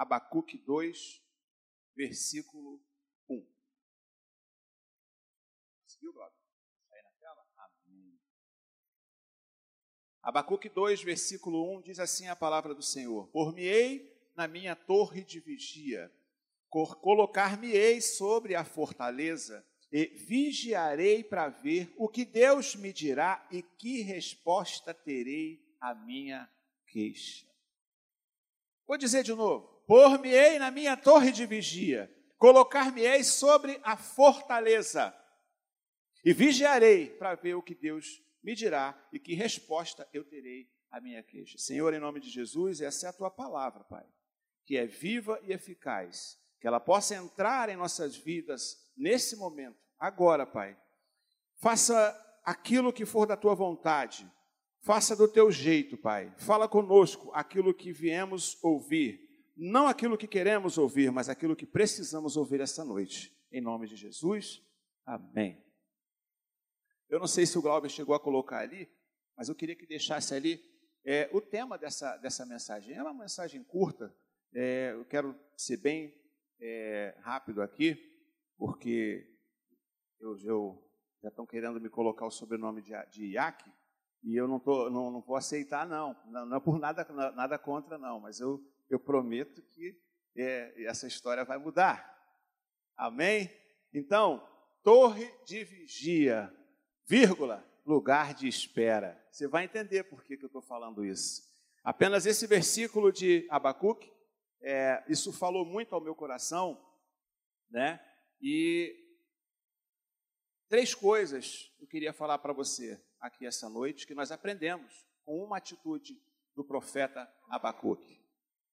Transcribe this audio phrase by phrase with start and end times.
[0.00, 1.22] Abacuque 2,
[1.94, 2.82] versículo
[3.28, 3.46] 1.
[5.82, 6.22] Conseguiu?
[6.22, 7.46] Aí na tela?
[7.58, 8.18] Amém.
[10.22, 15.38] Abacuque 2, versículo 1 diz assim a palavra do Senhor: Por-me-ei na minha torre de
[15.38, 16.10] vigia,
[16.70, 19.62] colocar-me-ei sobre a fortaleza
[19.92, 26.50] e vigiarei para ver o que Deus me dirá e que resposta terei à minha
[26.86, 27.46] queixa.
[28.86, 35.12] Vou dizer de novo: por-me-ei na minha torre de vigia, colocar-me-ei sobre a fortaleza
[36.24, 41.00] e vigiarei para ver o que Deus me dirá e que resposta eu terei à
[41.00, 41.58] minha queixa.
[41.58, 44.06] Senhor, em nome de Jesus, essa é a tua palavra, Pai,
[44.64, 50.46] que é viva e eficaz, que ela possa entrar em nossas vidas nesse momento, agora,
[50.46, 50.78] Pai.
[51.56, 54.24] Faça aquilo que for da tua vontade,
[54.82, 56.32] faça do teu jeito, Pai.
[56.38, 59.29] Fala conosco aquilo que viemos ouvir,
[59.60, 63.30] não aquilo que queremos ouvir, mas aquilo que precisamos ouvir esta noite.
[63.52, 64.62] Em nome de Jesus,
[65.04, 65.62] amém.
[67.10, 68.90] Eu não sei se o Glauber chegou a colocar ali,
[69.36, 70.64] mas eu queria que deixasse ali
[71.04, 72.96] é, o tema dessa, dessa mensagem.
[72.96, 74.16] É uma mensagem curta,
[74.54, 76.14] é, eu quero ser bem
[76.58, 77.98] é, rápido aqui,
[78.56, 79.26] porque
[80.18, 80.90] eu, eu,
[81.22, 83.70] já estão querendo me colocar o sobrenome de, de Iac,
[84.22, 86.16] e eu não, tô, não, não vou aceitar, não.
[86.26, 86.46] não.
[86.46, 86.56] não.
[86.56, 88.58] é por nada, nada contra, não, mas eu,
[88.90, 89.96] eu prometo que
[90.36, 92.18] é, essa história vai mudar.
[92.96, 93.50] Amém?
[93.94, 94.46] Então,
[94.82, 96.52] torre de vigia,
[97.06, 99.18] vírgula, lugar de espera.
[99.30, 101.48] Você vai entender por que, que eu estou falando isso.
[101.82, 104.12] Apenas esse versículo de Abacuque,
[104.60, 106.78] é, isso falou muito ao meu coração,
[107.70, 107.98] né?
[108.40, 108.94] E
[110.68, 115.56] três coisas eu queria falar para você aqui essa noite que nós aprendemos com uma
[115.56, 116.20] atitude
[116.54, 118.19] do profeta Abacuque,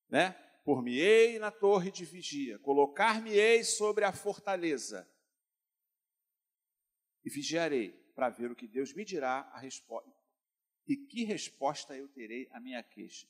[0.09, 0.31] né?
[0.63, 5.09] Por-me-ei na torre de vigia, colocar-me-ei sobre a fortaleza
[7.23, 10.11] e vigiarei para ver o que Deus me dirá a resposta
[10.87, 13.27] e que resposta eu terei à minha queixa.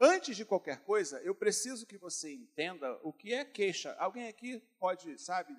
[0.00, 3.94] Antes de qualquer coisa, eu preciso que você entenda o que é queixa.
[3.94, 5.56] Alguém aqui pode, sabe,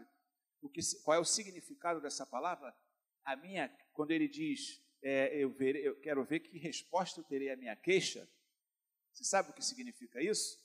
[0.61, 2.75] o que, qual é o significado dessa palavra?
[3.23, 7.49] A minha, quando ele diz, é, eu, verei, eu quero ver que resposta eu terei
[7.49, 8.29] à minha queixa.
[9.17, 10.59] Você sabe o que significa isso?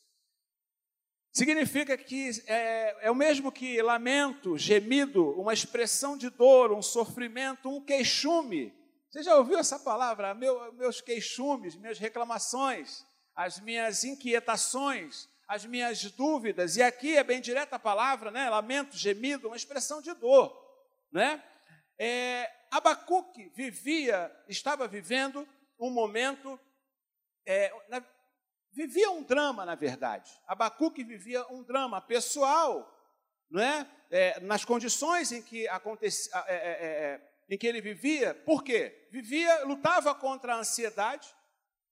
[1.32, 7.70] Significa que é, é, o mesmo que lamento, gemido, uma expressão de dor, um sofrimento,
[7.70, 8.74] um queixume.
[9.10, 10.34] Você já ouviu essa palavra?
[10.34, 13.02] Meu, meus queixumes, minhas reclamações
[13.34, 18.48] as minhas inquietações, as minhas dúvidas, e aqui é bem direta a palavra, né?
[18.48, 20.54] lamento, gemido, uma expressão de dor.
[21.10, 21.42] Né?
[21.98, 25.46] É, Abacuque vivia, estava vivendo
[25.78, 26.58] um momento,
[27.46, 27.72] é,
[28.72, 30.30] vivia um drama, na verdade.
[30.46, 32.88] Abacuque vivia um drama pessoal,
[33.50, 33.86] não é?
[34.10, 39.06] é nas condições em que, acontecia, é, é, é, em que ele vivia, por quê?
[39.10, 41.28] Vivia, lutava contra a ansiedade,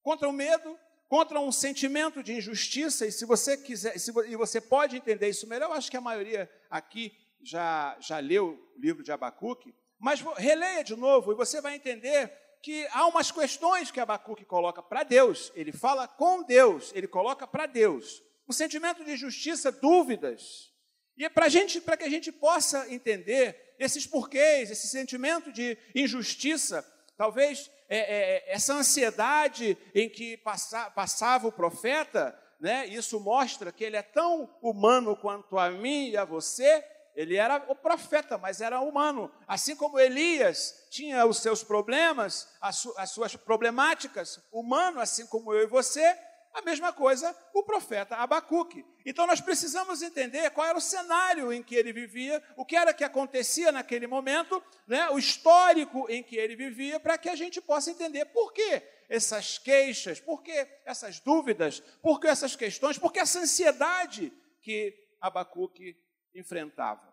[0.03, 4.61] contra o medo, contra um sentimento de injustiça, e se você quiser, se, e você
[4.61, 7.13] pode entender isso melhor, eu acho que a maioria aqui
[7.43, 12.33] já, já leu o livro de Abacuque, mas releia de novo e você vai entender
[12.63, 17.47] que há umas questões que Abacuque coloca para Deus, ele fala com Deus, ele coloca
[17.47, 18.23] para Deus.
[18.49, 20.71] Um sentimento de injustiça, dúvidas.
[21.17, 25.77] E é para gente, para que a gente possa entender esses porquês, esse sentimento de
[25.95, 26.85] injustiça,
[27.17, 33.73] talvez é, é, é, essa ansiedade em que passa, passava o profeta, né, isso mostra
[33.73, 36.85] que ele é tão humano quanto a mim e a você.
[37.21, 39.31] Ele era o profeta, mas era humano.
[39.47, 45.53] Assim como Elias tinha os seus problemas, as, su as suas problemáticas, humano, assim como
[45.53, 46.17] eu e você,
[46.55, 48.87] a mesma coisa o profeta Abacuque.
[49.05, 52.95] Então nós precisamos entender qual era o cenário em que ele vivia, o que era
[52.95, 57.61] que acontecia naquele momento, né, o histórico em que ele vivia, para que a gente
[57.61, 63.13] possa entender por que essas queixas, por que essas dúvidas, por que essas questões, por
[63.13, 64.33] que essa ansiedade
[64.63, 65.97] que Abacuque
[66.35, 67.10] enfrentava.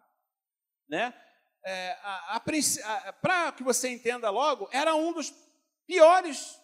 [0.88, 1.14] Né?
[1.64, 1.98] É,
[3.22, 5.34] para que você entenda logo, era um dos
[5.86, 6.58] piores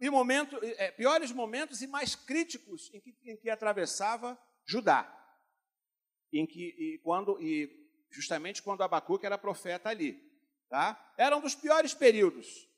[0.00, 5.12] e momento, é, piores momentos e mais críticos em que, em que atravessava Judá.
[6.32, 7.68] Em que, e quando, e
[8.10, 10.22] justamente quando Abacuque era profeta ali.
[10.68, 11.12] Tá?
[11.16, 12.68] Era um dos piores períodos.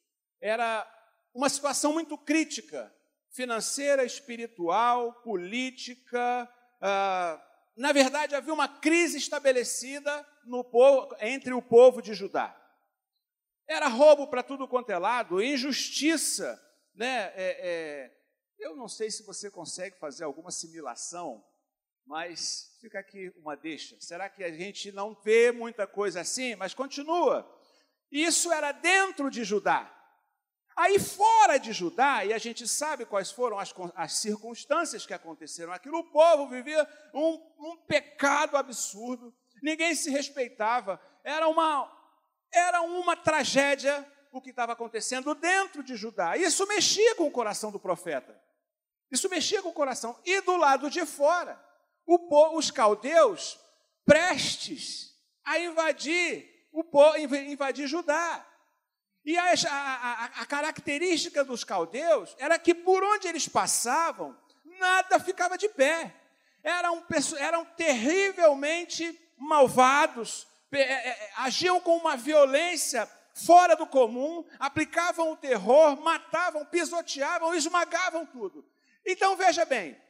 [0.40, 0.88] Era
[1.34, 2.94] uma situação muito crítica,
[3.30, 6.50] financeira, espiritual, política.
[6.80, 7.44] Ah,
[7.80, 10.26] na verdade, havia uma crise estabelecida
[10.70, 12.54] povo, entre o povo de Judá.
[13.66, 16.60] Era roubo para tudo quanto é lado, injustiça
[16.94, 18.16] né, é, é,
[18.58, 21.42] Eu não sei se você consegue fazer alguma simulação,
[22.04, 23.98] mas fica aqui uma deixa.
[23.98, 26.54] Será que a gente não vê muita coisa assim?
[26.56, 27.50] Mas continua.
[28.12, 29.90] Isso era dentro de Judá.
[30.80, 35.74] Aí fora de Judá, e a gente sabe quais foram as, as circunstâncias que aconteceram
[35.74, 39.30] aquilo, o povo vivia um, um pecado absurdo,
[39.62, 41.86] ninguém se respeitava, era uma,
[42.50, 46.38] era uma tragédia o que estava acontecendo dentro de Judá.
[46.38, 48.34] Isso mexia com o coração do profeta.
[49.10, 50.18] Isso mexia com o coração.
[50.24, 51.62] E do lado de fora,
[52.06, 53.60] o, os caldeus
[54.06, 56.82] prestes a invadir o
[57.16, 58.46] invadir Judá.
[59.24, 64.36] E a, a, a, característica dos caldeus era que por onde eles passavam,
[64.78, 66.14] nada ficava de pé.
[66.62, 67.04] Eram,
[67.38, 76.00] eram terrivelmente malvados, é, é, agiam com uma violência fora do comum, aplicavam o terror,
[76.00, 78.64] matavam, pisoteavam, esmagavam tudo.
[79.04, 80.00] Então veja bem,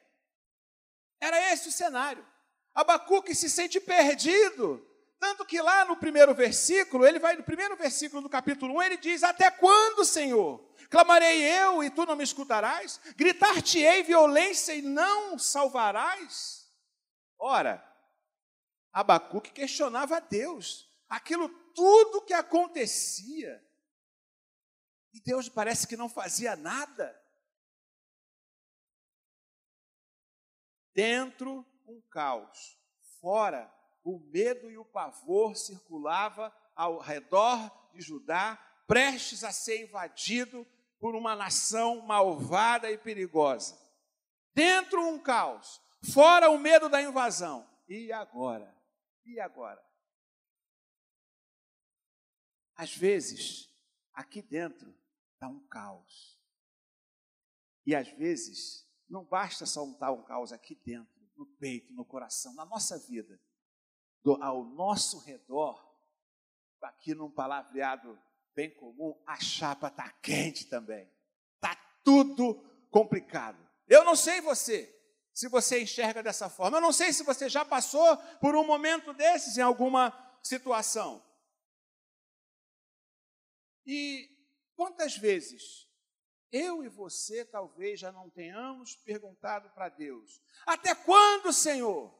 [1.20, 2.26] era esse o cenário.
[2.74, 4.86] Abacuque se sente perdido.
[5.20, 8.96] Tanto que lá no primeiro versículo, ele vai no primeiro versículo do capítulo 1, ele
[8.96, 10.66] diz: Até quando, Senhor?
[10.88, 12.98] Clamarei eu e tu não me escutarás?
[13.16, 16.66] Gritar-te-ei violência e não salvarás?
[17.38, 17.86] Ora,
[18.90, 23.62] Abacuque questionava a Deus, aquilo tudo que acontecia,
[25.12, 27.14] e Deus parece que não fazia nada.
[30.94, 32.78] Dentro, um caos.
[33.20, 33.70] Fora,
[34.04, 38.56] o medo e o pavor circulava ao redor de Judá,
[38.86, 40.66] prestes a ser invadido
[40.98, 43.78] por uma nação malvada e perigosa.
[44.54, 45.80] Dentro, um caos.
[46.12, 47.68] Fora, o medo da invasão.
[47.88, 48.74] E agora?
[49.24, 49.82] E agora?
[52.76, 53.68] Às vezes,
[54.12, 54.94] aqui dentro
[55.34, 56.38] está um caos.
[57.86, 62.54] E às vezes, não basta só um tal caos aqui dentro, no peito, no coração,
[62.54, 63.40] na nossa vida.
[64.22, 65.82] Do, ao nosso redor,
[66.82, 68.18] aqui num palavreado
[68.54, 71.10] bem comum, a chapa está quente também.
[71.54, 71.74] Está
[72.04, 72.54] tudo
[72.90, 73.58] complicado.
[73.88, 74.94] Eu não sei você,
[75.32, 76.76] se você enxerga dessa forma.
[76.76, 80.12] Eu não sei se você já passou por um momento desses em alguma
[80.42, 81.24] situação.
[83.86, 84.28] E
[84.76, 85.88] quantas vezes
[86.52, 92.19] eu e você talvez já não tenhamos perguntado para Deus: até quando, Senhor?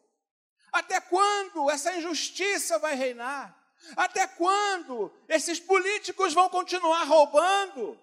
[0.72, 3.56] Até quando essa injustiça vai reinar?
[3.96, 7.98] Até quando esses políticos vão continuar roubando?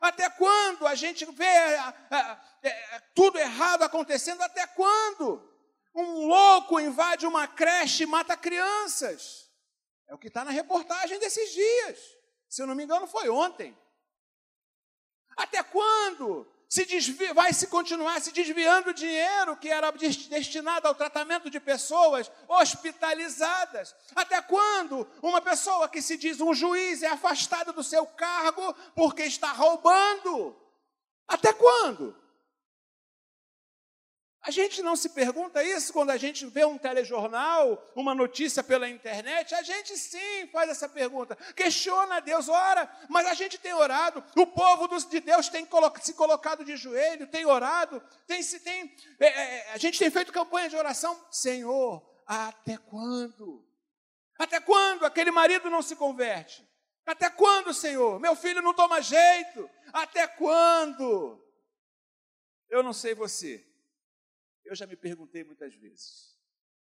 [0.00, 4.42] Até quando a gente vê é, é, é, tudo errado acontecendo?
[4.42, 5.48] Até quando
[5.94, 9.48] um louco invade uma creche e mata crianças?
[10.08, 11.98] É o que está na reportagem desses dias.
[12.48, 13.78] Se eu não me engano, foi ontem.
[15.36, 21.50] Até quando se desvia, vai se continuar se desviando dinheiro que era destinado ao tratamento
[21.50, 23.94] de pessoas hospitalizadas?
[24.16, 29.22] Até quando uma pessoa que se diz um juiz é afastada do seu cargo porque
[29.24, 30.56] está roubando?
[31.28, 32.16] Até quando?
[34.44, 38.88] A gente não se pergunta isso quando a gente vê um telejornal, uma notícia pela
[38.88, 39.54] internet.
[39.54, 44.22] A gente sim faz essa pergunta, questiona a Deus, ora, mas a gente tem orado,
[44.36, 45.68] o povo de Deus tem
[46.00, 50.32] se colocado de joelho, tem orado, tem se tem, é, é, a gente tem feito
[50.32, 51.24] campanha de oração.
[51.30, 53.64] Senhor, até quando?
[54.40, 56.68] Até quando aquele marido não se converte?
[57.06, 58.18] Até quando, Senhor?
[58.18, 59.70] Meu filho não toma jeito?
[59.92, 61.40] Até quando?
[62.68, 63.71] Eu não sei você.
[64.72, 66.34] Eu já me perguntei muitas vezes: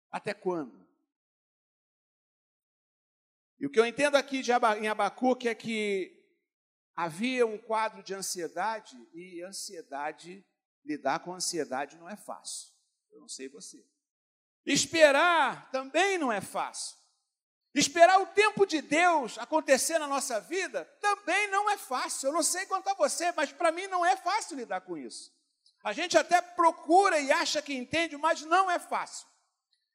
[0.09, 0.87] até quando?
[3.59, 6.25] E o que eu entendo aqui de em Abacuque é que
[6.95, 10.45] havia um quadro de ansiedade, e ansiedade,
[10.85, 12.71] lidar com ansiedade não é fácil.
[13.11, 13.85] Eu não sei você.
[14.65, 16.95] Esperar também não é fácil.
[17.73, 22.27] Esperar o tempo de Deus acontecer na nossa vida também não é fácil.
[22.27, 25.34] Eu não sei quanto a você, mas para mim não é fácil lidar com isso.
[25.85, 29.27] A gente até procura e acha que entende, mas não é fácil.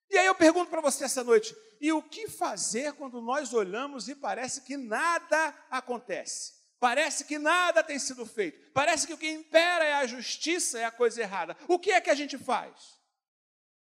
[0.08, 4.08] E aí eu pergunto para você essa noite: e o que fazer quando nós olhamos
[4.08, 6.52] e parece que nada acontece?
[6.78, 8.70] Parece que nada tem sido feito.
[8.72, 11.56] Parece que o que impera é a justiça, é a coisa errada.
[11.66, 12.99] O que é que a gente faz?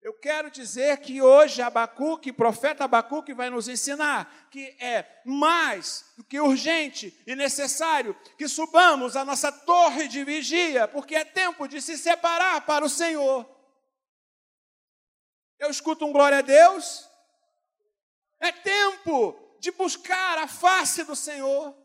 [0.08, 6.24] Eu quero dizer que hoje Abacuque, profeta Abacuque, vai nos ensinar que é mais do
[6.24, 11.82] que urgente e necessário que subamos a nossa torre de vigia, porque é tempo de
[11.82, 13.46] se separar para o Senhor.
[15.60, 17.06] Eu escuto um glória a Deus.
[18.40, 21.76] É tempo de buscar a face do Senhor.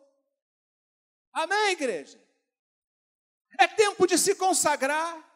[1.32, 2.24] Amém, igreja?
[3.58, 5.31] É tempo de se consagrar.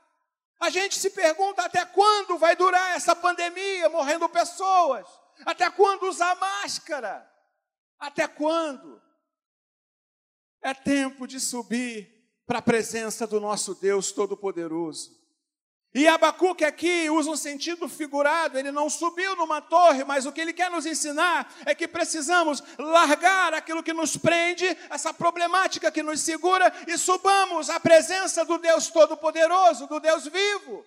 [0.59, 5.07] A gente se pergunta até quando vai durar essa pandemia, morrendo pessoas?
[5.45, 7.31] Até quando usar máscara?
[7.99, 9.01] Até quando?
[10.63, 12.11] É tempo de subir
[12.47, 15.26] para a presença do nosso Deus Todo-Poderoso.
[15.97, 20.43] E Abacuque aqui usa um sentido figurado, ele não subiu numa torre, mas o que
[20.43, 26.03] ele quer nos ensinar é que precisamos largar aquilo que nos prende, essa problemática que
[26.03, 30.85] nos segura, e subamos à presença do Deus Todo-Poderoso, do Deus vivo.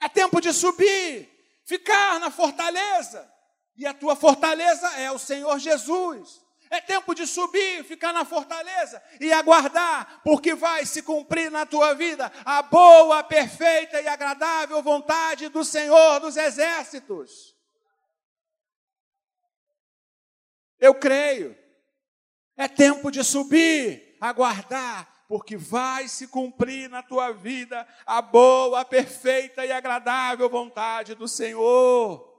[0.00, 1.28] É tempo de subir,
[1.64, 3.28] ficar na fortaleza,
[3.76, 6.45] e a tua fortaleza é o Senhor Jesus.
[6.70, 11.94] É tempo de subir, ficar na fortaleza e aguardar, porque vai se cumprir na tua
[11.94, 17.56] vida a boa, perfeita e agradável vontade do Senhor dos exércitos.
[20.78, 21.56] Eu creio.
[22.56, 29.64] É tempo de subir, aguardar, porque vai se cumprir na tua vida a boa, perfeita
[29.64, 32.34] e agradável vontade do Senhor.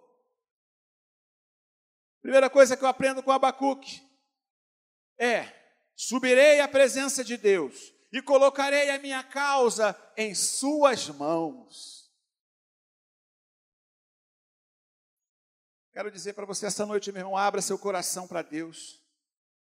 [2.22, 4.07] Primeira coisa que eu aprendo com Abacuque
[5.18, 5.52] é:
[5.96, 11.98] subirei à presença de Deus e colocarei a minha causa em Suas mãos.
[15.92, 19.04] Quero dizer para você essa noite, meu irmão, abra seu coração para Deus.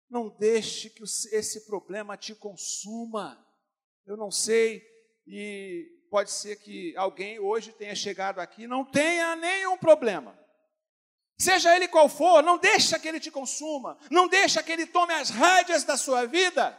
[0.10, 3.46] Não deixe que esse problema te consuma.
[4.06, 4.82] Eu não sei,
[5.28, 10.38] e pode ser que alguém hoje tenha chegado aqui não tenha nenhum problema.
[11.42, 15.12] Seja ele qual for, não deixa que ele te consuma, não deixa que ele tome
[15.12, 16.78] as rédeas da sua vida.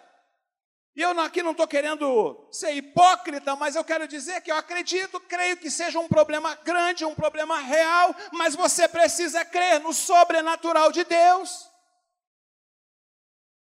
[0.95, 5.19] E eu aqui não estou querendo ser hipócrita, mas eu quero dizer que eu acredito,
[5.19, 10.92] creio que seja um problema grande, um problema real, mas você precisa crer no sobrenatural
[10.92, 11.69] de Deus.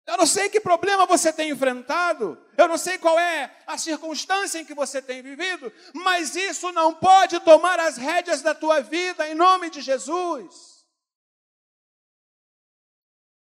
[0.05, 4.59] Eu não sei que problema você tem enfrentado, eu não sei qual é a circunstância
[4.59, 9.27] em que você tem vivido, mas isso não pode tomar as rédeas da tua vida
[9.27, 10.72] em nome de Jesus.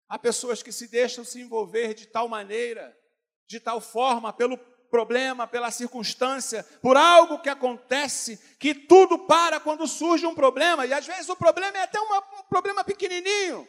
[0.08, 2.96] Há pessoas que se deixam se envolver de tal maneira,
[3.48, 4.58] de tal forma, pelo
[4.90, 10.86] problema, pela circunstância, por algo que acontece, que tudo para quando surge um problema.
[10.86, 13.68] E às vezes o problema é até uma, um problema pequenininho.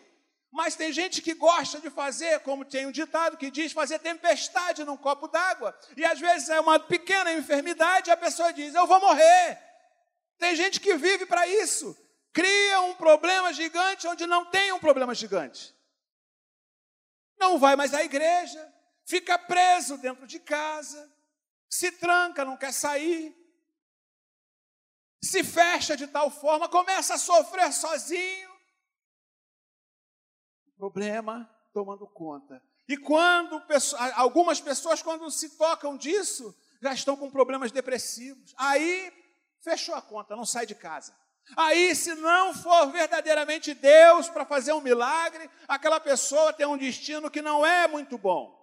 [0.53, 4.85] Mas tem gente que gosta de fazer, como tem um ditado que diz, fazer tempestade
[4.85, 5.77] num copo d'água.
[5.97, 9.59] E às vezes é uma pequena enfermidade a pessoa diz: Eu vou morrer.
[10.39, 11.97] Tem gente que vive para isso.
[12.33, 15.76] Cria um problema gigante onde não tem um problema gigante
[17.39, 18.75] não vai mais à igreja,
[19.05, 21.13] fica preso dentro de casa,
[21.69, 23.35] se tranca, não quer sair,
[25.23, 28.51] se fecha de tal forma, começa a sofrer sozinho.
[30.77, 32.63] Problema tomando conta.
[32.89, 33.63] E quando
[34.15, 38.55] algumas pessoas, quando se tocam disso, já estão com problemas depressivos.
[38.57, 39.13] Aí
[39.61, 41.17] fechou a conta, não sai de casa.
[41.55, 47.31] Aí, se não for verdadeiramente Deus para fazer um milagre, aquela pessoa tem um destino
[47.31, 48.57] que não é muito bom.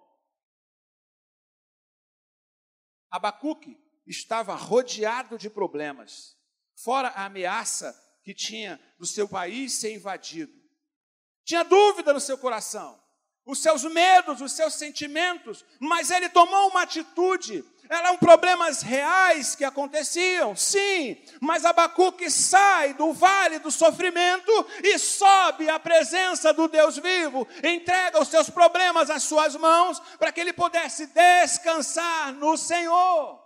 [3.10, 6.36] Abacuque estava rodeado de problemas,
[6.74, 10.52] fora a ameaça que tinha do seu país ser invadido.
[11.44, 13.00] Tinha dúvida no seu coração,
[13.46, 19.64] os seus medos, os seus sentimentos, mas ele tomou uma atitude eram problemas reais que
[19.64, 24.50] aconteciam, sim, mas Abacuque sai do vale do sofrimento
[24.82, 30.32] e sobe à presença do Deus vivo, entrega os seus problemas às suas mãos, para
[30.32, 33.42] que ele pudesse descansar no Senhor.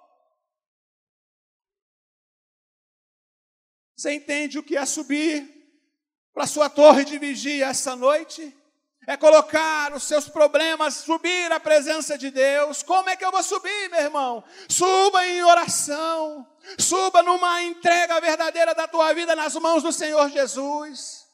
[3.96, 5.52] Você entende o que é subir
[6.32, 8.56] para a sua torre de vigia essa noite?
[9.08, 12.82] É colocar os seus problemas, subir à presença de Deus.
[12.82, 14.44] Como é que eu vou subir, meu irmão?
[14.68, 16.46] Suba em oração,
[16.78, 21.26] suba numa entrega verdadeira da tua vida nas mãos do Senhor Jesus.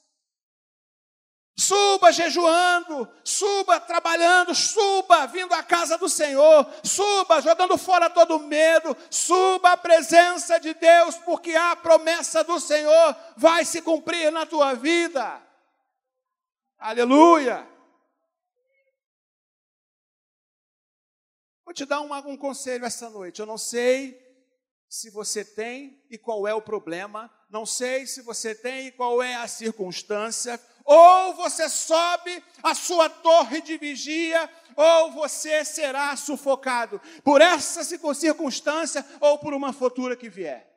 [1.57, 8.97] Suba jejuando, suba trabalhando, suba vindo à casa do Senhor, suba jogando fora todo medo,
[9.11, 14.75] suba à presença de Deus, porque a promessa do Senhor vai se cumprir na tua
[14.75, 15.43] vida.
[16.85, 17.67] Aleluia!
[21.65, 23.41] Vou te dar um, um conselho essa noite.
[23.41, 24.23] Eu não sei
[24.87, 29.23] se você tem e qual é o problema, não sei se você tem e qual
[29.23, 37.01] é a circunstância, ou você sobe a sua torre de vigia, ou você será sufocado
[37.23, 40.74] por essa circunstância ou por uma futura que vier.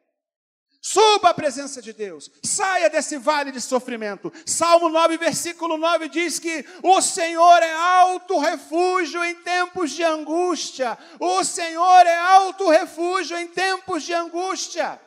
[0.90, 4.32] Suba à presença de Deus, saia desse vale de sofrimento.
[4.46, 10.98] Salmo 9, versículo 9 diz que o Senhor é alto refúgio em tempos de angústia.
[11.20, 14.98] O Senhor é alto refúgio em tempos de angústia.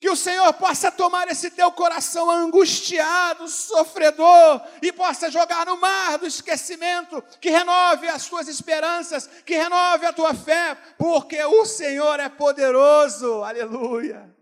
[0.00, 6.18] Que o Senhor possa tomar esse teu coração angustiado, sofredor, e possa jogar no mar
[6.18, 12.20] do esquecimento, que renove as tuas esperanças, que renove a tua fé, porque o Senhor
[12.20, 13.42] é poderoso.
[13.42, 14.32] Aleluia.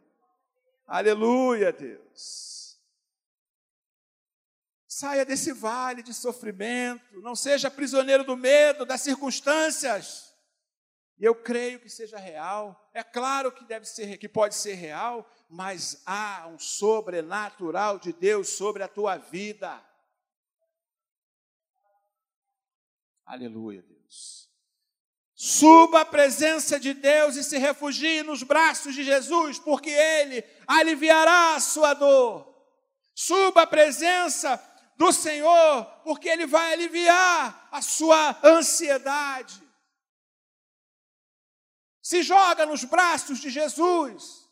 [0.87, 2.79] Aleluia, Deus.
[4.87, 10.26] Saia desse vale de sofrimento, não seja prisioneiro do medo, das circunstâncias.
[11.19, 12.89] E eu creio que seja real.
[12.93, 18.51] É claro que deve ser, que pode ser real, mas há um sobrenatural de Deus
[18.51, 19.83] sobre a tua vida.
[23.25, 24.51] Aleluia, Deus.
[25.35, 31.55] Suba à presença de Deus e se refugie nos braços de Jesus, porque Ele aliviará
[31.55, 32.55] a sua dor.
[33.15, 34.63] Suba à presença
[34.97, 39.66] do Senhor, porque Ele vai aliviar a sua ansiedade.
[42.07, 44.49] Se joga nos braços de Jesus.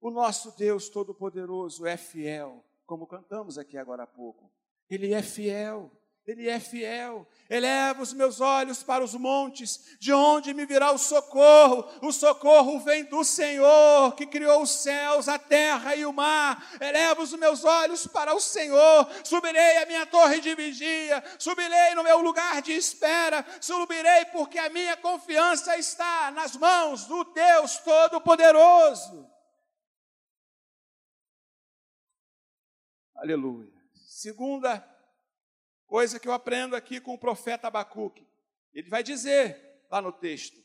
[0.00, 4.50] O nosso Deus Todo-Poderoso é fiel, como cantamos aqui agora há pouco.
[4.90, 5.88] Ele é fiel,
[6.26, 7.26] ele é fiel.
[7.50, 11.84] Eleva os meus olhos para os montes, de onde me virá o socorro?
[12.00, 16.64] O socorro vem do Senhor, que criou os céus, a terra e o mar.
[16.80, 19.08] Eleva os meus olhos para o Senhor.
[19.24, 24.70] Subirei a minha torre de vigia, subirei no meu lugar de espera, subirei porque a
[24.70, 29.28] minha confiança está nas mãos do Deus Todo-Poderoso.
[33.16, 33.70] Aleluia.
[34.06, 34.91] Segunda
[35.92, 38.26] coisa que eu aprendo aqui com o profeta Abacuque.
[38.72, 40.58] Ele vai dizer lá no texto: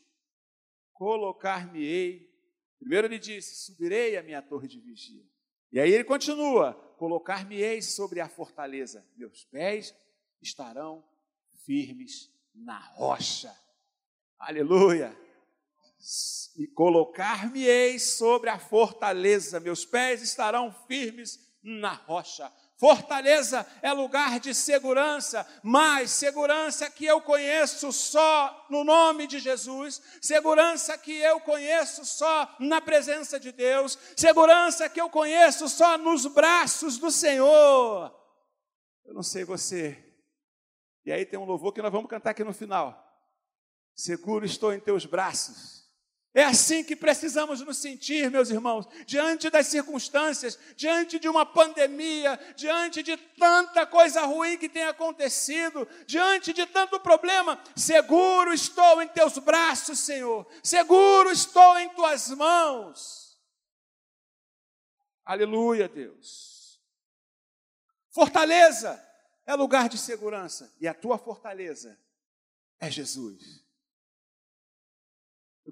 [0.94, 2.34] Colocar-me-ei.
[2.78, 5.22] Primeiro ele disse: Subirei a minha torre de vigia.
[5.70, 9.06] E aí ele continua: Colocar-me-ei sobre a fortaleza.
[9.18, 9.94] Meus pés
[10.40, 11.04] estarão
[11.66, 13.54] firmes na rocha.
[14.38, 15.14] Aleluia.
[16.56, 19.60] E colocar-me-ei sobre a fortaleza.
[19.60, 22.50] Meus pés estarão firmes na rocha.
[22.78, 30.00] Fortaleza é lugar de segurança, mas segurança que eu conheço só no nome de Jesus,
[30.22, 36.24] segurança que eu conheço só na presença de Deus, segurança que eu conheço só nos
[36.26, 38.14] braços do Senhor.
[39.04, 39.98] Eu não sei você.
[41.04, 43.04] E aí tem um louvor que nós vamos cantar aqui no final.
[43.92, 45.77] Seguro estou em teus braços
[46.34, 52.38] é assim que precisamos nos sentir, meus irmãos, diante das circunstâncias, diante de uma pandemia,
[52.54, 57.58] diante de tanta coisa ruim que tem acontecido, diante de tanto problema.
[57.74, 63.38] Seguro estou em teus braços, Senhor, seguro estou em tuas mãos.
[65.24, 66.80] Aleluia, Deus.
[68.10, 69.02] Fortaleza
[69.46, 71.98] é lugar de segurança, e a tua fortaleza
[72.78, 73.67] é Jesus.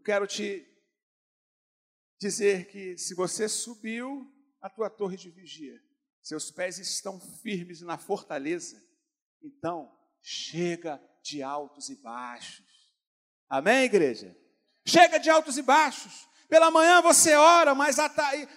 [0.07, 0.65] Quero te
[2.17, 5.83] dizer que se você subiu a tua torre de vigia,
[6.23, 8.81] seus pés estão firmes na fortaleza,
[9.43, 9.93] então
[10.23, 12.89] chega de altos e baixos.
[13.49, 14.37] Amém, igreja?
[14.87, 16.29] Chega de altos e baixos.
[16.49, 17.97] Pela manhã você ora, mas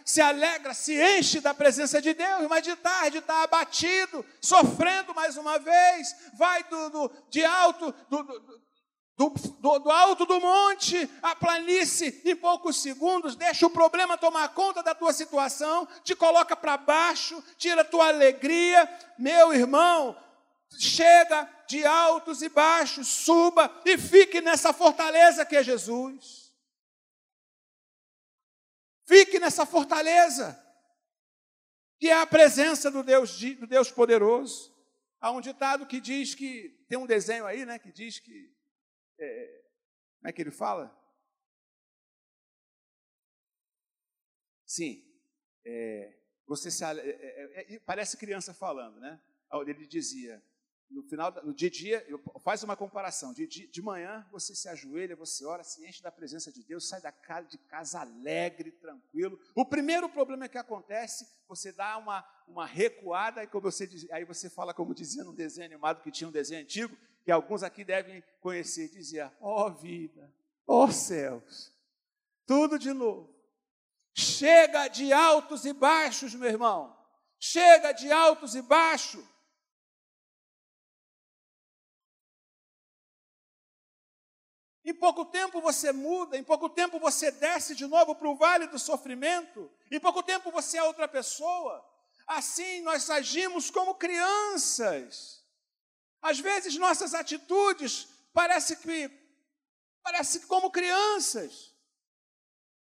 [0.05, 5.35] se alegra, se enche da presença de Deus, mas de tarde está abatido, sofrendo mais
[5.35, 8.61] uma vez, vai do, do de alto, do, do,
[9.19, 9.29] do,
[9.59, 14.81] do, do, alto do monte à planície em poucos segundos, deixa o problema tomar conta
[14.81, 18.89] da tua situação, te coloca para baixo, tira a tua alegria.
[19.17, 20.17] Meu irmão,
[20.77, 26.53] chega de altos e baixos, suba e fique nessa fortaleza que é Jesus.
[29.05, 30.57] Fique nessa fortaleza,
[31.99, 34.73] que é a presença do Deus, do Deus poderoso.
[35.19, 38.57] Há um ditado que diz que, tem um desenho aí, né, que diz que
[39.19, 39.61] é,
[40.19, 40.95] como é que ele fala?
[44.65, 45.03] Sim,
[45.65, 49.21] é, você se, é, é, é, parece criança falando, né?
[49.65, 50.43] Ele dizia,
[50.89, 52.05] no final, no dia a dia,
[52.43, 53.33] faz uma comparação.
[53.33, 56.87] De, de, de, manhã você se ajoelha, você ora, se enche da presença de Deus,
[56.87, 59.39] sai da casa de casa alegre, tranquilo.
[59.55, 64.49] O primeiro problema que acontece, você dá uma, uma recuada, e como você, aí você
[64.49, 68.23] fala, como dizia no desenho animado, que tinha um desenho antigo, que alguns aqui devem
[68.39, 70.33] conhecer, dizia: Ó oh, vida,
[70.67, 71.73] ó oh, céus,
[72.45, 73.33] tudo de novo.
[74.13, 76.97] Chega de altos e baixos, meu irmão.
[77.39, 79.23] Chega de altos e baixos.
[84.83, 88.65] Em pouco tempo você muda, em pouco tempo você desce de novo para o vale
[88.65, 91.85] do sofrimento, em pouco tempo você é outra pessoa.
[92.25, 95.38] Assim nós agimos como crianças.
[96.21, 99.11] Às vezes nossas atitudes parecem que
[100.03, 101.73] parece como crianças.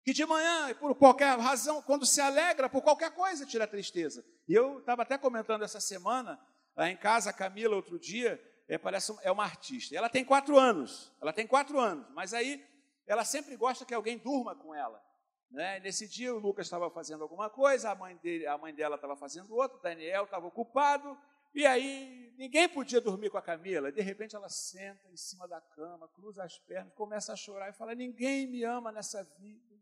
[0.03, 4.23] Que de manhã, por qualquer razão, quando se alegra, por qualquer coisa, tira a tristeza.
[4.47, 6.39] E eu estava até comentando essa semana,
[6.75, 9.95] lá em casa, a Camila, outro dia, é, parece, é uma artista.
[9.95, 12.65] Ela tem quatro anos, ela tem quatro anos, mas aí
[13.05, 15.01] ela sempre gosta que alguém durma com ela.
[15.49, 15.79] Né?
[15.79, 19.15] Nesse dia o Lucas estava fazendo alguma coisa, a mãe, dele, a mãe dela estava
[19.15, 21.17] fazendo outra, o Daniel estava ocupado,
[21.53, 23.91] e aí ninguém podia dormir com a Camila.
[23.91, 27.73] De repente ela senta em cima da cama, cruza as pernas, começa a chorar e
[27.73, 29.76] fala: Ninguém me ama nessa vida.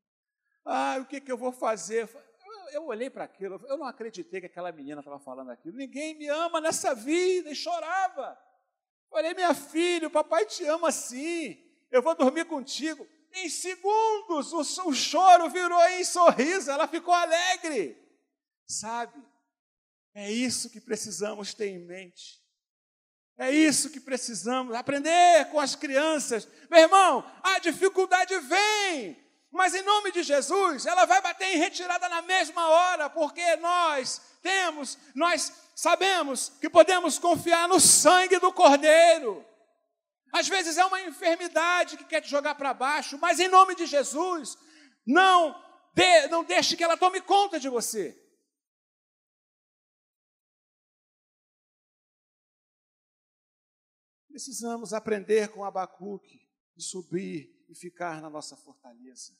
[0.63, 2.09] Ah, o que, que eu vou fazer?
[2.71, 5.77] Eu, olhei para aquilo, eu não acreditei que aquela menina estava falando aquilo.
[5.77, 8.37] Ninguém me ama nessa vida, e chorava.
[9.09, 13.07] Falei, minha filha, o papai te ama assim, eu vou dormir contigo.
[13.33, 17.97] Em segundos, o, o choro virou em sorriso, ela ficou alegre.
[18.65, 19.23] Sabe?
[20.13, 22.41] É isso que precisamos ter em mente.
[23.37, 26.47] É isso que precisamos aprender com as crianças.
[26.69, 29.17] Meu irmão, a dificuldade vem,
[29.51, 34.21] mas em nome de Jesus, ela vai bater em retirada na mesma hora, porque nós
[34.41, 39.45] temos, nós sabemos que podemos confiar no sangue do Cordeiro.
[40.31, 43.85] Às vezes é uma enfermidade que quer te jogar para baixo, mas em nome de
[43.85, 44.57] Jesus,
[45.05, 45.55] não,
[45.93, 48.17] de, não deixe que ela tome conta de você.
[54.35, 56.41] Precisamos aprender com Abacuque
[56.75, 59.31] e subir e ficar na nossa fortaleza.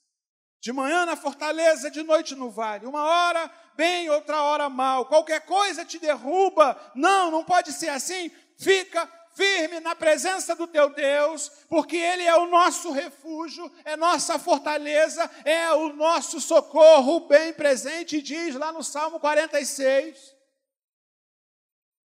[0.61, 2.85] De manhã na fortaleza, de noite no vale.
[2.85, 5.05] Uma hora bem, outra hora mal.
[5.07, 6.79] Qualquer coisa te derruba.
[6.95, 8.31] Não, não pode ser assim.
[8.57, 9.05] Fica
[9.35, 15.29] firme na presença do teu Deus, porque Ele é o nosso refúgio, é nossa fortaleza,
[15.43, 20.34] é o nosso socorro bem presente, diz lá no Salmo 46.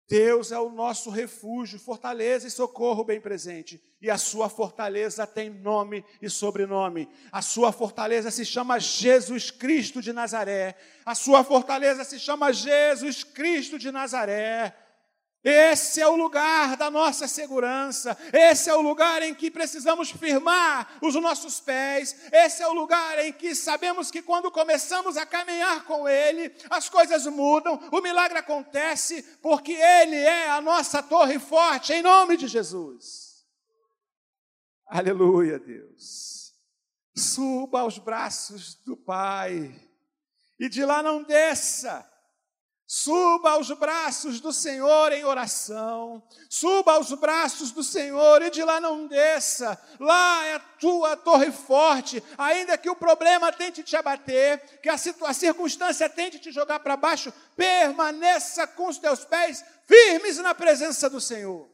[0.09, 3.79] Deus é o nosso refúgio, fortaleza e socorro bem presente.
[4.01, 7.07] E a sua fortaleza tem nome e sobrenome.
[7.31, 10.77] A sua fortaleza se chama Jesus Cristo de Nazaré.
[11.05, 14.75] A sua fortaleza se chama Jesus Cristo de Nazaré.
[15.43, 20.99] Esse é o lugar da nossa segurança, esse é o lugar em que precisamos firmar
[21.01, 25.85] os nossos pés, esse é o lugar em que sabemos que quando começamos a caminhar
[25.85, 31.93] com Ele, as coisas mudam, o milagre acontece, porque Ele é a nossa torre forte,
[31.93, 33.47] em nome de Jesus.
[34.89, 36.53] Aleluia, Deus.
[37.17, 39.73] Suba aos braços do Pai
[40.59, 42.05] e de lá não desça
[42.91, 48.81] Suba aos braços do Senhor em oração, suba aos braços do Senhor e de lá
[48.81, 49.79] não desça.
[50.01, 54.95] Lá é a tua torre forte, ainda que o problema tente te abater, que a,
[54.95, 61.11] a circunstância tente te jogar para baixo, permaneça com os teus pés firmes na presença
[61.11, 61.69] do Senhor.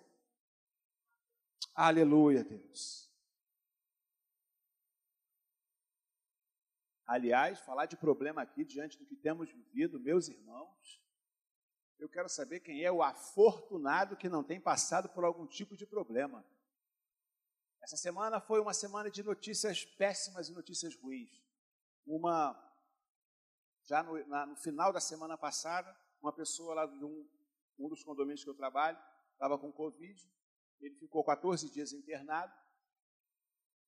[1.76, 3.08] Aleluia, Deus.
[7.06, 11.03] Aliás, falar de problema aqui diante do que temos vivido, meus irmãos,
[11.98, 15.86] eu quero saber quem é o afortunado que não tem passado por algum tipo de
[15.86, 16.44] problema.
[17.82, 21.30] Essa semana foi uma semana de notícias péssimas e notícias ruins.
[22.06, 22.58] Uma,
[23.84, 27.28] já no, na, no final da semana passada, uma pessoa lá de um,
[27.78, 28.98] um dos condomínios que eu trabalho
[29.32, 30.18] estava com Covid,
[30.80, 32.52] ele ficou 14 dias internado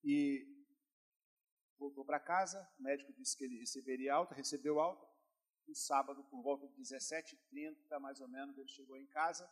[0.03, 0.45] e
[1.77, 2.67] voltou para casa.
[2.79, 5.16] O médico disse que ele receberia alta, recebeu alta
[5.67, 9.49] no sábado, por volta de 17h30, mais ou menos, ele chegou em casa.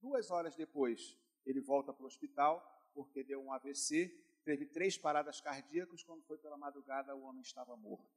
[0.00, 4.08] Duas horas depois, ele volta para o hospital, porque deu um AVC,
[4.44, 8.12] teve três paradas cardíacas, quando foi pela madrugada, o homem estava morto.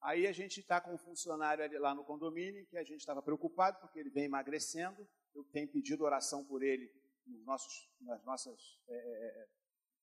[0.00, 3.78] Aí a gente está com um funcionário lá no condomínio, que a gente estava preocupado,
[3.80, 6.90] porque ele vem emagrecendo, eu tenho pedido oração por ele
[7.26, 9.48] nos nossos, nas nossas, é,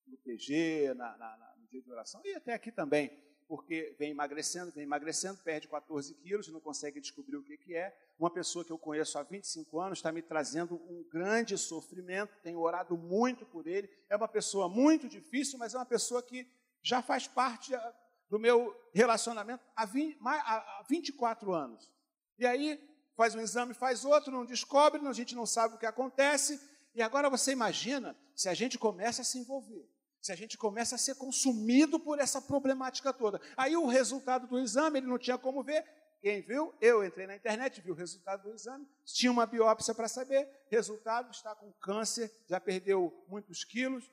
[0.06, 4.72] no PG, na, na, no dia de oração, e até aqui também porque vem emagrecendo,
[4.72, 7.98] vem emagrecendo, perde 14 quilos, não consegue descobrir o que, que é.
[8.20, 12.60] Uma pessoa que eu conheço há 25 anos está me trazendo um grande sofrimento, tenho
[12.60, 13.90] orado muito por ele.
[14.10, 16.46] É uma pessoa muito difícil, mas é uma pessoa que
[16.82, 17.96] já faz parte ah,
[18.30, 21.90] do meu relacionamento há, 20, há 24 anos.
[22.38, 22.80] E aí
[23.16, 26.60] faz um exame, faz outro, não descobre, a gente não sabe o que acontece.
[26.94, 29.88] E agora você imagina se a gente começa a se envolver
[30.28, 33.40] se a gente começa a ser consumido por essa problemática toda.
[33.56, 35.86] Aí o resultado do exame, ele não tinha como ver.
[36.20, 36.76] Quem viu?
[36.82, 41.32] Eu entrei na internet, vi o resultado do exame, tinha uma biópsia para saber, resultado
[41.32, 44.12] está com câncer, já perdeu muitos quilos,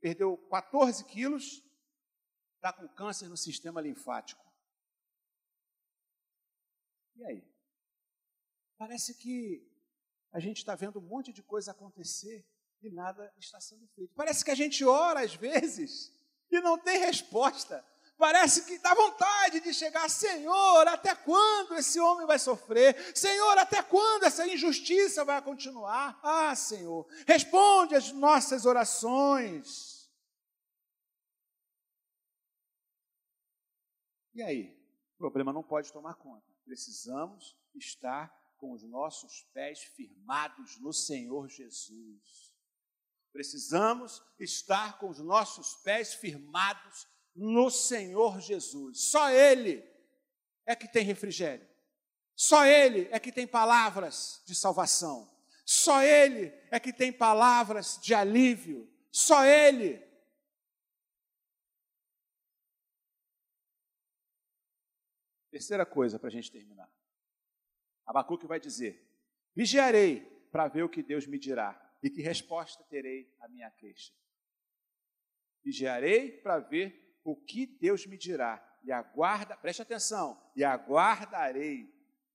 [0.00, 1.62] perdeu 14 quilos,
[2.56, 4.42] está com câncer no sistema linfático.
[7.16, 7.44] E aí?
[8.78, 9.68] Parece que
[10.32, 12.46] a gente está vendo um monte de coisa acontecer
[12.82, 14.12] e nada está sendo feito.
[14.14, 16.12] Parece que a gente ora às vezes
[16.50, 17.84] e não tem resposta.
[18.18, 23.16] Parece que dá vontade de chegar, Senhor, até quando esse homem vai sofrer?
[23.16, 26.20] Senhor, até quando essa injustiça vai continuar?
[26.22, 30.08] Ah, Senhor, responde as nossas orações.
[34.34, 34.78] E aí?
[35.14, 36.46] O problema não pode tomar conta.
[36.64, 42.51] Precisamos estar com os nossos pés firmados no Senhor Jesus.
[43.32, 49.10] Precisamos estar com os nossos pés firmados no Senhor Jesus.
[49.10, 49.82] Só Ele
[50.66, 51.66] é que tem refrigério.
[52.36, 55.30] Só Ele é que tem palavras de salvação.
[55.64, 58.92] Só Ele é que tem palavras de alívio.
[59.10, 60.02] Só Ele.
[65.50, 66.90] Terceira coisa para a gente terminar.
[68.06, 69.08] Abacuque vai dizer:
[69.54, 74.12] Vigiarei para ver o que Deus me dirá e que resposta terei à minha queixa.
[75.62, 81.88] Vigiarei para ver o que Deus me dirá, e aguarda, preste atenção, e aguardarei.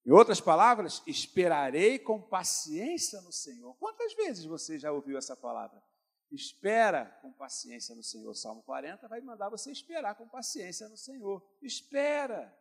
[0.06, 3.76] Em outras palavras, esperarei com paciência no Senhor.
[3.76, 5.84] Quantas vezes você já ouviu essa palavra?
[6.32, 8.34] Espera com paciência no Senhor.
[8.34, 11.46] Salmo 40 vai mandar você esperar com paciência no Senhor.
[11.62, 12.58] Espera.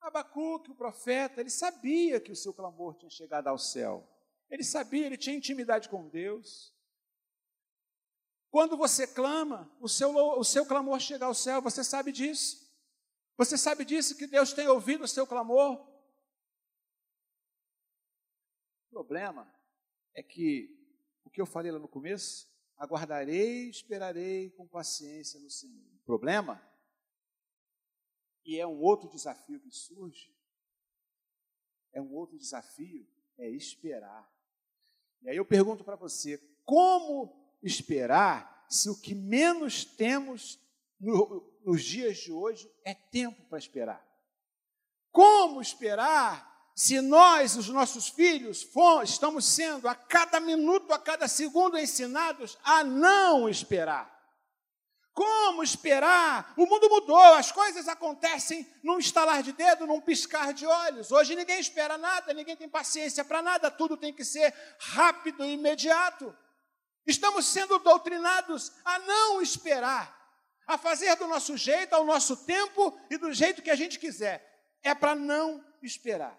[0.00, 4.08] Abacuque, o profeta, ele sabia que o seu clamor tinha chegado ao céu.
[4.50, 6.74] Ele sabia, ele tinha intimidade com Deus.
[8.50, 12.66] Quando você clama, o seu, o seu clamor chega ao céu, você sabe disso?
[13.36, 15.86] Você sabe disso, que Deus tem ouvido o seu clamor?
[18.86, 19.48] O problema
[20.14, 20.76] é que,
[21.24, 25.86] o que eu falei lá no começo, aguardarei, esperarei com paciência no Senhor.
[25.94, 26.60] O problema,
[28.44, 30.34] e é um outro desafio que surge,
[31.92, 33.06] é um outro desafio,
[33.36, 34.28] é esperar.
[35.22, 40.58] E aí eu pergunto para você, como esperar se o que menos temos
[41.00, 44.06] no, nos dias de hoje é tempo para esperar?
[45.10, 51.26] Como esperar se nós, os nossos filhos, fomos, estamos sendo a cada minuto, a cada
[51.26, 54.17] segundo ensinados a não esperar?
[55.18, 56.54] Como esperar?
[56.56, 61.10] O mundo mudou, as coisas acontecem num estalar de dedo, num piscar de olhos.
[61.10, 65.54] Hoje ninguém espera nada, ninguém tem paciência para nada, tudo tem que ser rápido e
[65.54, 66.32] imediato.
[67.04, 70.16] Estamos sendo doutrinados a não esperar,
[70.64, 74.78] a fazer do nosso jeito, ao nosso tempo e do jeito que a gente quiser.
[74.84, 76.38] É para não esperar.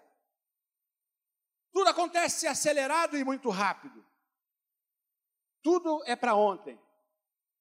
[1.73, 4.05] Tudo acontece acelerado e muito rápido.
[5.61, 6.79] Tudo é para ontem.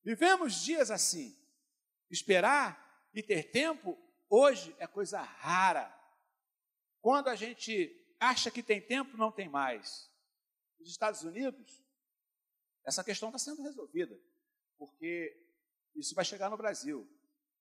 [0.04, 1.36] Vivemos dias assim.
[2.10, 5.94] Esperar e ter tempo hoje é coisa rara.
[7.00, 10.10] Quando a gente acha que tem tempo, não tem mais.
[10.78, 11.84] Nos Estados Unidos,
[12.84, 14.18] essa questão está sendo resolvida,
[14.78, 15.36] porque
[15.94, 17.08] isso vai chegar no Brasil.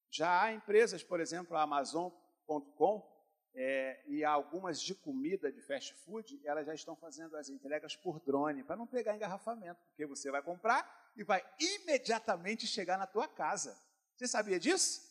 [0.09, 3.17] Já há empresas, por exemplo, a Amazon.com
[3.53, 8.19] é, e algumas de comida de fast food, elas já estão fazendo as entregas por
[8.19, 13.27] drone, para não pegar engarrafamento, porque você vai comprar e vai imediatamente chegar na tua
[13.27, 13.77] casa.
[14.15, 15.01] Você sabia disso?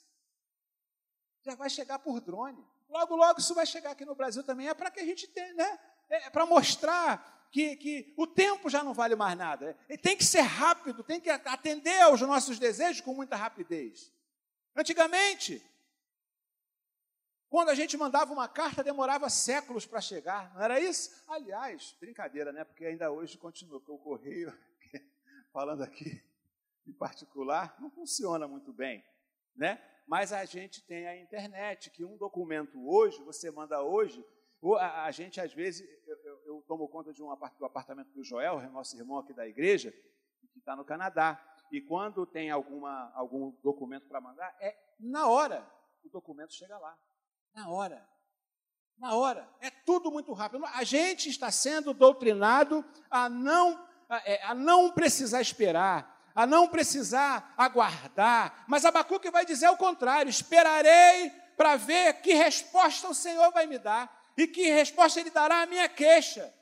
[1.42, 2.64] Já vai chegar por drone.
[2.88, 4.68] Logo, logo isso vai chegar aqui no Brasil também.
[4.68, 5.78] É para que a gente tenha, né?
[6.08, 9.76] É para mostrar que, que o tempo já não vale mais nada.
[9.88, 14.12] E tem que ser rápido, tem que atender aos nossos desejos com muita rapidez.
[14.74, 15.62] Antigamente,
[17.48, 21.10] quando a gente mandava uma carta, demorava séculos para chegar, não era isso?
[21.26, 22.64] Aliás, brincadeira, né?
[22.64, 24.56] Porque ainda hoje continua, porque o correio,
[25.56, 26.22] falando aqui
[26.86, 29.02] em particular, não funciona muito bem,
[29.56, 29.82] né?
[30.06, 34.22] Mas a gente tem a internet, que um documento hoje, você manda hoje,
[34.78, 38.22] a, a gente, às vezes, eu, eu, eu tomo conta de um do apartamento do
[38.22, 39.90] Joel, nosso irmão aqui da igreja,
[40.52, 41.42] que está no Canadá.
[41.72, 45.66] E quando tem alguma, algum documento para mandar, é na hora
[46.04, 46.98] o documento chega lá.
[47.54, 48.06] Na hora.
[48.98, 49.48] Na hora.
[49.60, 50.66] É tudo muito rápido.
[50.66, 56.68] A gente está sendo doutrinado a não, a, é, a não precisar esperar, a não
[56.68, 58.64] precisar aguardar.
[58.66, 63.78] Mas Abacuque vai dizer o contrário: esperarei para ver que resposta o Senhor vai me
[63.78, 66.52] dar e que resposta ele dará à minha queixa.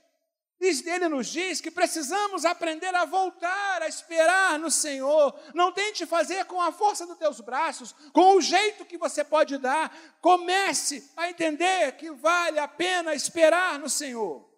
[0.61, 5.39] Ele nos diz que precisamos aprender a voltar, a esperar no Senhor.
[5.53, 9.59] Não tente fazer com a força dos teus braços, com o jeito que você pode
[9.59, 9.95] dar.
[10.23, 14.54] Comece a entender que vale a pena esperar no Senhor.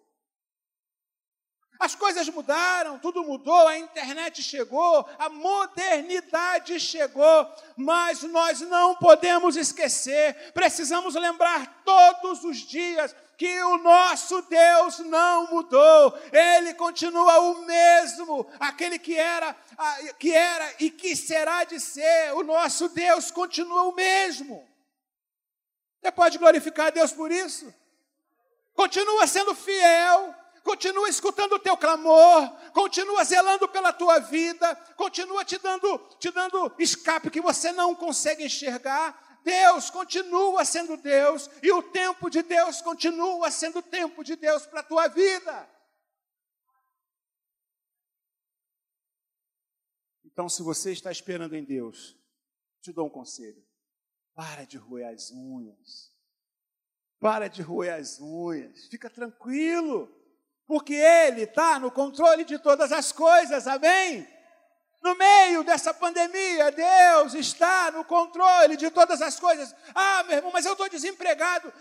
[1.79, 9.55] As coisas mudaram, tudo mudou, a internet chegou, a modernidade chegou, mas nós não podemos
[9.55, 17.65] esquecer, precisamos lembrar todos os dias que o nosso Deus não mudou, ele continua o
[17.65, 19.55] mesmo, aquele que era,
[20.17, 24.67] que era e que será de ser, o nosso Deus continua o mesmo.
[26.01, 27.71] Você pode glorificar a Deus por isso?
[28.73, 30.33] Continua sendo fiel,
[30.67, 36.75] continua escutando o teu clamor, continua zelando pela tua vida, continua te dando, te dando
[36.77, 39.25] escape que você não consegue enxergar.
[39.45, 44.81] Deus continua sendo Deus e o tempo de Deus continua sendo tempo de Deus para
[44.81, 45.69] a tua vida.
[50.25, 52.17] Então, se você está esperando em Deus,
[52.81, 53.65] te dou um conselho:
[54.35, 56.13] para de roer as unhas.
[57.21, 58.87] Para de roer as unhas.
[58.87, 60.16] Fica tranquilo
[60.67, 64.27] porque Ele está no controle de todas as coisas, amém?
[65.01, 69.73] No meio dessa pandemia, Deus está no controle de todas as coisas.
[69.95, 71.71] Ah, meu irmão, mas eu estou desempregado.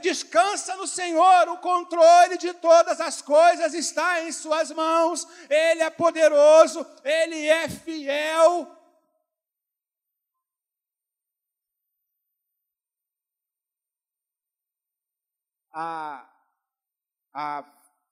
[0.00, 5.26] Descansa no Senhor, o controle de todas as coisas está em Suas mãos.
[5.50, 8.74] Ele é poderoso, Ele é fiel.
[15.72, 16.28] A,
[17.32, 17.64] a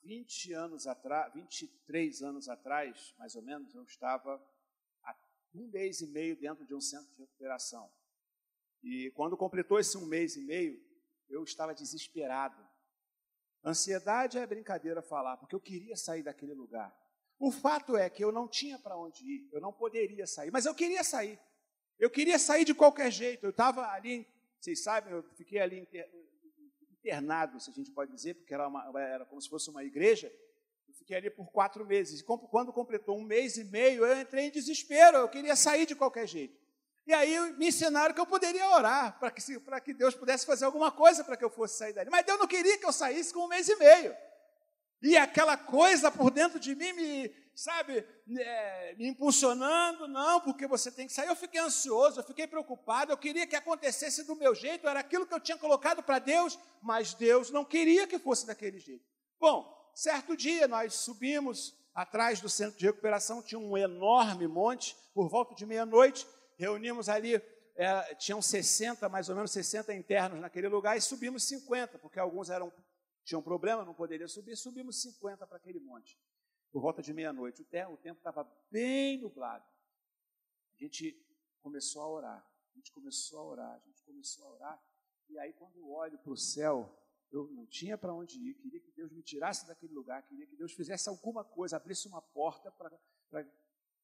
[0.06, 4.40] 20 anos atrás, 23 anos atrás, mais ou menos, eu estava
[5.02, 5.16] há
[5.54, 7.90] um mês e meio dentro de um centro de recuperação.
[8.82, 10.80] E quando completou esse um mês e meio,
[11.28, 12.64] eu estava desesperado.
[13.64, 16.96] Ansiedade é brincadeira falar, porque eu queria sair daquele lugar.
[17.38, 20.66] O fato é que eu não tinha para onde ir, eu não poderia sair, mas
[20.66, 21.38] eu queria sair.
[21.98, 23.44] Eu queria sair de qualquer jeito.
[23.44, 24.26] Eu estava ali,
[24.60, 25.80] vocês sabem, eu fiquei ali
[27.06, 30.32] internado, se a gente pode dizer, porque era, uma, era como se fosse uma igreja.
[30.88, 32.22] Eu fiquei ali por quatro meses.
[32.22, 36.26] Quando completou um mês e meio, eu entrei em desespero, eu queria sair de qualquer
[36.26, 36.58] jeito.
[37.06, 39.40] E aí me ensinaram que eu poderia orar para que,
[39.84, 42.10] que Deus pudesse fazer alguma coisa para que eu fosse sair dali.
[42.10, 44.14] Mas Deus não queria que eu saísse com um mês e meio.
[45.00, 48.06] E aquela coisa por dentro de mim me, sabe,
[48.38, 51.26] é, me impulsionando, não, porque você tem que sair.
[51.26, 55.26] Eu fiquei ansioso, eu fiquei preocupado, eu queria que acontecesse do meu jeito, era aquilo
[55.26, 59.02] que eu tinha colocado para Deus, mas Deus não queria que fosse daquele jeito.
[59.40, 65.30] Bom, certo dia nós subimos atrás do centro de recuperação, tinha um enorme monte, por
[65.30, 66.26] volta de meia-noite,
[66.58, 67.40] reunimos ali,
[67.74, 72.50] é, tinham 60, mais ou menos 60 internos naquele lugar, e subimos 50, porque alguns
[72.50, 72.70] eram
[73.24, 76.16] tinham problema, não poderia subir, subimos 50 para aquele monte
[76.76, 77.62] por volta de meia-noite.
[77.62, 79.64] O tempo estava bem nublado.
[80.74, 81.18] A gente
[81.62, 84.82] começou a orar, a gente começou a orar, a gente começou a orar.
[85.30, 86.94] E aí, quando eu olho para o céu,
[87.32, 90.54] eu não tinha para onde ir, queria que Deus me tirasse daquele lugar, queria que
[90.54, 93.42] Deus fizesse alguma coisa, abrisse uma porta para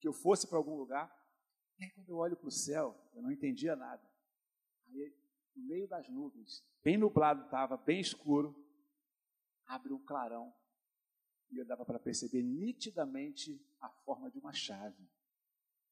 [0.00, 1.14] que eu fosse para algum lugar.
[1.78, 4.02] E aí, quando eu olho para o céu, eu não entendia nada.
[4.86, 5.14] Aí,
[5.54, 8.56] no meio das nuvens, bem nublado estava, bem escuro,
[9.66, 10.54] abre um clarão
[11.52, 15.06] e eu dava para perceber nitidamente a forma de uma chave.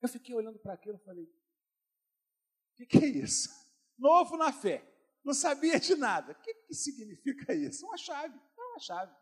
[0.00, 3.50] Eu fiquei olhando para aquilo e falei: o que, que, é isso?
[3.98, 4.82] Novo na fé,
[5.22, 6.32] não sabia de nada.
[6.32, 7.84] O que, que significa isso?
[7.86, 9.14] Uma chave, é uma chave.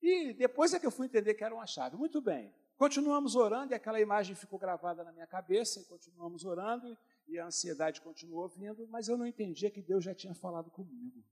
[0.00, 1.96] E depois é que eu fui entender que era uma chave.
[1.96, 2.54] Muito bem.
[2.76, 7.46] Continuamos orando e aquela imagem ficou gravada na minha cabeça e continuamos orando e a
[7.46, 11.24] ansiedade continuou vindo, mas eu não entendia que Deus já tinha falado comigo.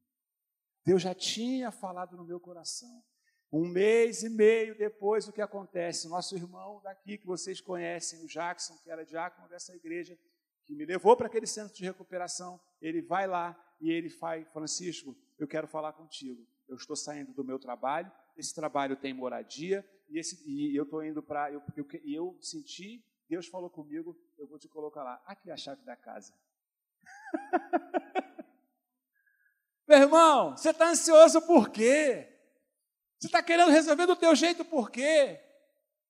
[0.85, 3.05] Deus já tinha falado no meu coração.
[3.53, 6.09] Um mês e meio depois, o que acontece?
[6.09, 10.19] Nosso irmão daqui, que vocês conhecem, o Jackson, que era diácono dessa igreja,
[10.65, 15.15] que me levou para aquele centro de recuperação, ele vai lá e ele faz, Francisco,
[15.39, 16.47] eu quero falar contigo.
[16.67, 21.05] Eu estou saindo do meu trabalho, esse trabalho tem moradia, e, esse, e eu estou
[21.05, 21.53] indo para.
[21.53, 25.23] Eu, eu, eu senti, Deus falou comigo, eu vou te colocar lá.
[25.27, 26.33] Aqui é a chave da casa.
[29.87, 32.32] Meu irmão, você está ansioso por quê?
[33.23, 35.39] Você está querendo resolver do teu jeito por quê?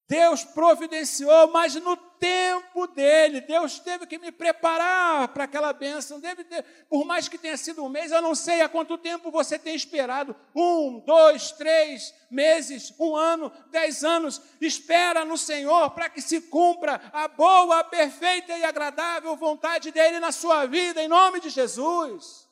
[0.08, 6.18] Deus providenciou, mas no tempo dele, Deus teve que me preparar para aquela bênção.
[6.18, 9.30] Deve ter, por mais que tenha sido um mês, eu não sei há quanto tempo
[9.30, 14.40] você tem esperado um, dois, três meses, um ano, dez anos.
[14.58, 20.32] Espera no Senhor para que se cumpra a boa, perfeita e agradável vontade dele na
[20.32, 22.50] sua vida, em nome de Jesus.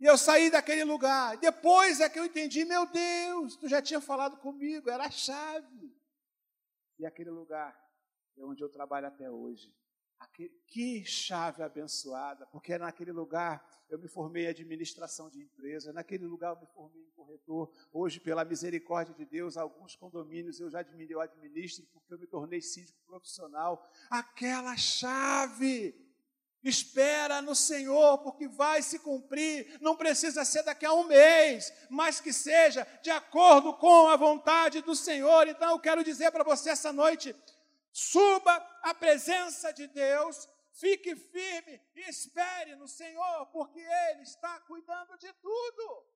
[0.00, 1.36] E eu saí daquele lugar.
[1.38, 5.94] Depois é que eu entendi, meu Deus, tu já tinha falado comigo, era a chave.
[6.98, 7.78] E aquele lugar
[8.36, 9.74] é onde eu trabalho até hoje.
[10.66, 16.54] Que chave abençoada, porque naquele lugar eu me formei em administração de empresa, naquele lugar
[16.54, 17.70] eu me formei em corretor.
[17.92, 22.60] Hoje, pela misericórdia de Deus, alguns condomínios eu já eu administro porque eu me tornei
[22.60, 23.88] síndico profissional.
[24.10, 25.94] Aquela chave
[26.64, 29.78] Espera no Senhor, porque vai se cumprir.
[29.82, 34.80] Não precisa ser daqui a um mês, mas que seja de acordo com a vontade
[34.80, 35.46] do Senhor.
[35.46, 37.36] Então eu quero dizer para você essa noite:
[37.92, 45.18] suba à presença de Deus, fique firme e espere no Senhor, porque Ele está cuidando
[45.18, 46.13] de tudo.